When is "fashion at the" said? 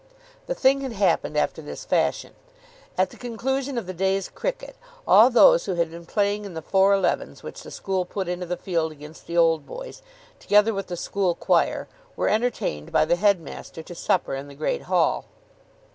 1.85-3.17